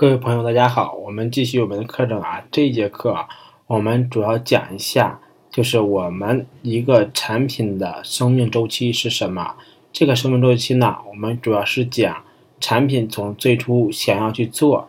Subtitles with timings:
[0.00, 2.44] 各位朋友，大家好，我们继续我们的课程啊。
[2.52, 3.26] 这一节课
[3.66, 9.56] 我们主要讲一下，就是我们一个产品的生命周期是什么。
[9.92, 12.22] 这个生命周期呢，我们主要是讲
[12.60, 14.88] 产品从最初想要去做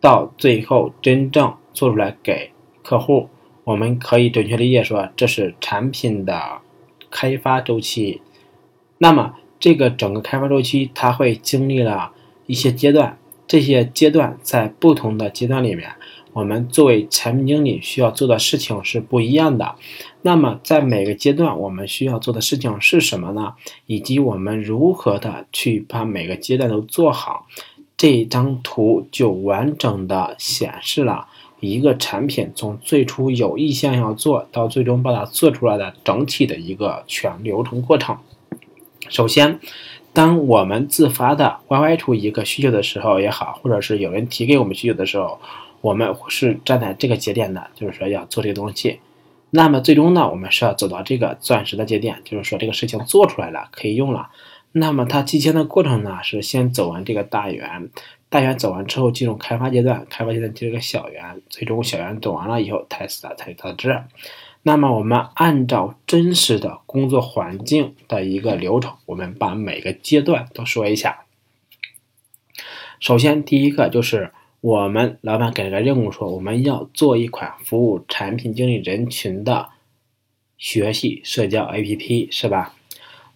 [0.00, 2.50] 到最后真正做出来给
[2.82, 3.28] 客户，
[3.62, 6.58] 我们可以准确理解说，这是产品的
[7.08, 8.20] 开发周期。
[8.98, 12.10] 那么这个整个开发周期，它会经历了
[12.46, 13.16] 一些阶段，
[13.50, 15.90] 这些阶段在不同的阶段里面，
[16.32, 19.74] 我们作为产品经理需要做的事情是不一样的。
[20.22, 23.54] 那么在每个阶段，我们需要做的事情是什么呢？
[23.86, 27.48] 以及我们如何的去把每个阶段都做好？
[27.96, 31.26] 这张图就完整的显示了
[31.58, 38.16] 一个产品从最初有意向要做到最终把它做出来的整体的一个全流程过程。
[39.08, 39.58] 首先，
[40.12, 45.38] 当我们自发的 YY 出一个需求的时候也好，或者是有人提给我们需求的时候，
[45.80, 48.98] 我们是站在这个节点的，就是说要做这个东西。
[49.50, 54.30] 那么最终呢，我们是要走到这个钻石的节点，就是说这个事情做出来了，可以用了。
[54.72, 57.88] 那么它提前的过程呢，是先走完这个大圆，
[58.28, 64.04] 大圆走完之后进入开发阶段，开发阶段接着个小圆，最终小圆走完了以后，test 才到这。
[64.62, 71.20] 那么我们按照真实的工作环境的一个流程，我们把每个阶段都说一下。
[72.98, 79.70] 首先，第一个就是我们老板给了任务，说我们要做一款服务产品经理人群的
[80.58, 82.74] 学习社交 APP，是吧？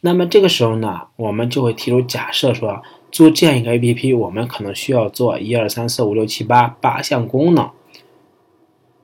[0.02, 7.70] 那么这个时候呢，我们就会提出假设说，做这样一个 APP，我们可能需要做一二三四五六七八八项功能。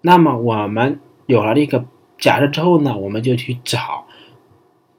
[0.03, 1.87] 那么我们有了这个。
[2.21, 4.07] 假设之后呢，我们就去找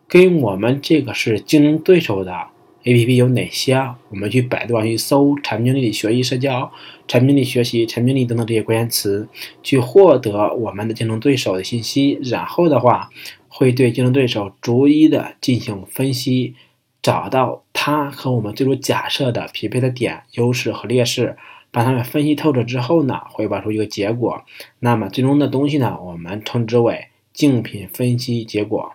[0.07, 2.47] 跟我们这个是竞争对手的
[2.83, 3.75] APP 有哪些？
[4.09, 6.71] 我们去百度上去搜“产品经理学习社交
[7.07, 9.29] ”“产品经理学习”“产品经理”等等这些关键词，
[9.61, 12.19] 去获得我们的竞争对手的信息。
[12.23, 13.11] 然后的话，
[13.47, 16.55] 会对竞争对手逐一的进行分析，
[17.03, 21.37] 找到他和我们最初假设的匹配的点、优势和劣势。
[21.73, 24.43] 把它们分析透彻之后呢，汇报出一个结果。
[24.79, 27.07] 那么最终的东西呢，我们称之为。
[27.41, 28.91] 竞品分析结果，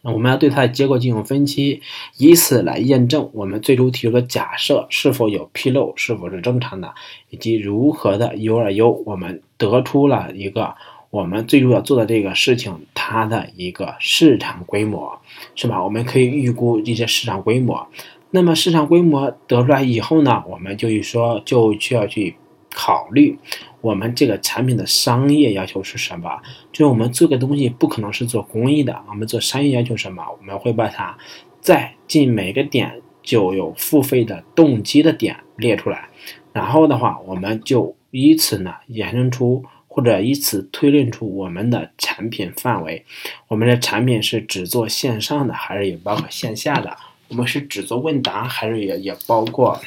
[0.00, 1.82] 我们要对它的结果进行分析，
[2.16, 6.94] 以此来验证我们最初提出的假设是否有纰漏，是否是正常的，
[7.28, 8.90] 以及如何的优而优。
[9.04, 10.76] 我们得出了一个
[11.10, 15.20] 我们最初要做的这个事情，它的一个市场规模，
[15.54, 15.84] 是吧？
[15.84, 17.86] 我们可以预估一些市场规模。
[18.30, 22.36] 那么市场规模得出来以后呢，我们就说就需要去
[22.72, 23.38] 考虑。
[23.80, 26.40] 我们这个产品的商业要求是什么？
[26.72, 30.24] 就是我们做个东西不可能是做公益的，我们做商业要求什么？
[30.38, 31.16] 我们会把它
[31.60, 36.08] 在进每个点就有付费的动机的点列出来，
[36.52, 43.04] 然后的话，我们就以此呢衍生出或者以此推论出我们的产品范围。
[43.46, 46.96] 我们的产品是只做线上的，还是也包括线下的？
[47.28, 49.80] 我们是只做问答，还是也也包括？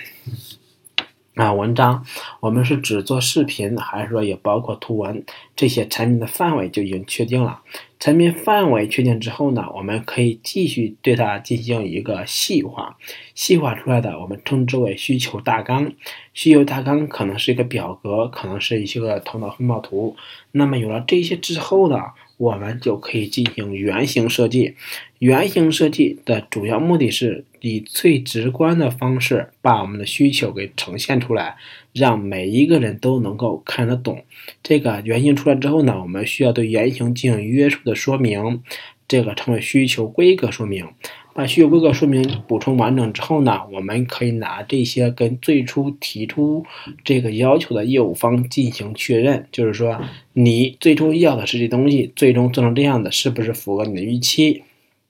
[1.42, 2.06] 啊，文章，
[2.40, 5.26] 我们是只做视频，还是说也包括图文？
[5.56, 7.62] 这些产品的范围就已经确定了。
[8.00, 12.96] 产品范围确定之后呢，我们可以继续对它进行一个细化。
[13.34, 15.92] 细化出来的，我们称之为需求大纲。
[16.36, 20.16] 需求大纲可能是一个表格，可能是一些个头脑风暴图。
[20.52, 21.98] 那么有了这些之后呢？
[22.42, 24.74] 我们就可以进行原型设计。
[25.20, 31.56] 原型设计的主要目的是以最直观的方式把我们的需求给呈现出来，
[31.94, 34.26] 让每一个人都能够看得懂。
[34.64, 38.64] 这个原型出来之后呢，我们需要对原型进行约束的说明，
[39.08, 40.88] 这个称为需求规格说明。
[41.34, 46.66] 把需求规格说明补充完整之后呢，我们可以拿这些跟最初提出
[47.04, 50.02] 这个要求的业务方进行确认，就是说
[50.34, 54.64] 你最终要的是这东西，最终做成这样的是不是符合你的预期？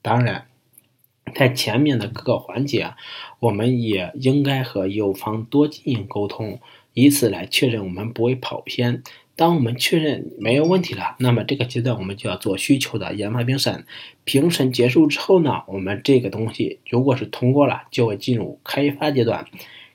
[0.04, 0.46] 当然，
[1.34, 2.94] 在前面的各个环节，
[3.40, 6.60] 我们也应该和业务方多进行沟通，
[6.94, 9.02] 以此来确认我们不会跑偏。
[9.42, 13.86] 当我们确认没有问题了，那么这个阶段我们就要做需求的研发评审。
[14.24, 19.48] 评审结束之后呢，我们这个东西如果是通过了，就会进入开发阶段。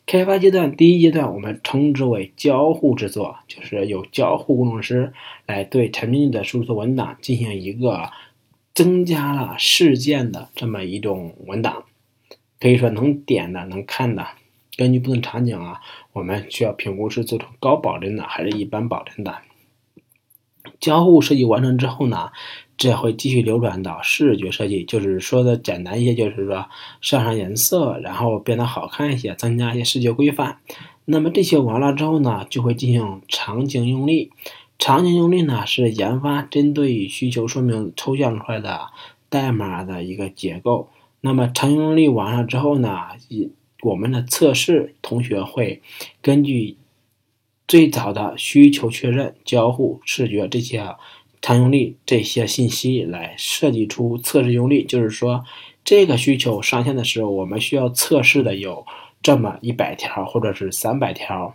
[0.04, 5.12] 开发阶段第一阶段我们称之为交互制作，就是有交互工程师
[5.46, 8.10] 来对产品的数字文档进行一个
[8.74, 11.84] 增加了事件的这么一种文档，
[12.58, 14.26] 可以说能点的、能看的。
[14.76, 15.80] 根据不同场景啊，
[16.12, 19.38] 我们需要评估是做成高保真的还是一般保真的。
[20.80, 22.30] 交互设计完成之后呢，
[22.76, 26.66] 这会继续流转到视觉设计，就是说的简单一些，就是说
[27.00, 30.58] 上上颜色，然后变得好看一些，增加一些视觉规范。
[31.04, 34.32] 那么这些完了之后呢，就会进行场景用力。
[34.78, 38.88] 场景用力呢是研发针对需求说明抽象出来的
[39.30, 40.90] 代码的一个结构。
[41.20, 43.52] 那么场景用力完了之后呢，以
[43.86, 45.80] 我们的测试同学会
[46.20, 46.76] 根据
[47.68, 50.96] 最早的需求确认、交互、视觉这些
[51.40, 54.84] 常用例这些信息来设计出测试用例。
[54.84, 55.44] 就是说，
[55.84, 58.84] 这个需求上线的时候，我们需要测试的有
[59.22, 61.54] 这么一百条或者是三百条。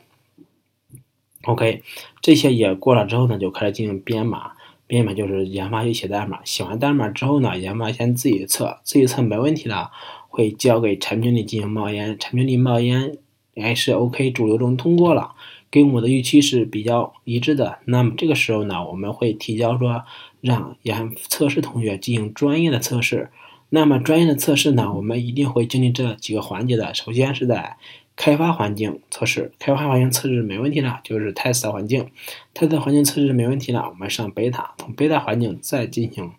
[1.44, 1.81] OK，
[2.22, 4.54] 这些也过了之后呢，就开始进行编码。
[4.88, 9.89] 编码就是研发去写代码，写完代码之后呢，研发先自己测，自己测没问题了，
[10.31, 12.18] 会交给产品经理进行冒烟。
[12.18, 13.18] 产品经理冒烟，
[13.56, 15.36] 哎是 OK，主流中通过了，
[15.69, 17.80] 跟我的预期是比较一致的。
[17.86, 20.04] 那么这个时候呢，我们会提交说，
[20.39, 23.30] 让研测试同学进行专业的测试。
[23.69, 26.94] 那么专业的测试呢，我们一定会经历这几个环节的。
[26.94, 27.78] 首先是在
[28.18, 32.07] 开发环境测试，开发环境测试没问题了，就是 test 环境
[32.54, 36.31] ，test 环境测试没问题了，我们上 beta，从 beta 环境再进行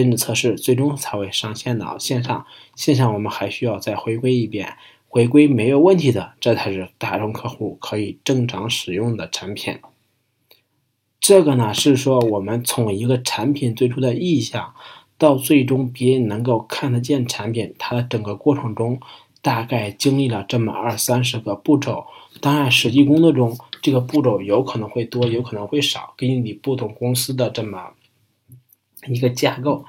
[0.00, 2.46] 真的测试，最终才会上线到线上。
[2.74, 4.76] 线上我们还需要再回归一遍，
[5.08, 9.78] 回归没有问题的，这才是大众客户可以正常使用的产品。
[11.20, 14.74] 这个呢是说我们从一个产品最初的意向
[15.18, 19.00] 到最终别人能够看得见产品，它的整个过程中。
[19.40, 22.06] 大概经历了这么二三十个步骤，
[22.40, 27.92] 当然实际工作中这个步骤有可能会多，有可能会少，根据你不同公司的这么
[29.06, 29.84] 一个架构。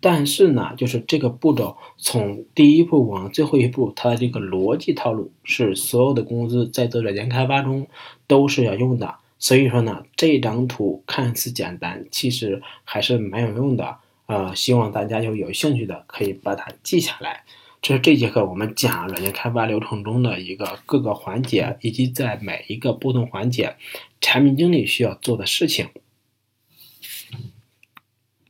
[0.00, 7.86] 但是呢，就是这个步骤从第一步往最后一步，它的这个逻辑套路是所有的公司在做软件开发中
[8.26, 9.14] 都是要用的。
[9.38, 13.96] 所以说呢，这张图看似简单，其实还是蛮有用的。
[14.26, 17.44] 呃，希望大家有有兴趣的可以把它记下来。
[17.80, 23.76] 这是这节课我们讲软件开发流程中的一个各个环节，以及在每一个不同环节，
[24.20, 25.88] 产品经理需要做的事情。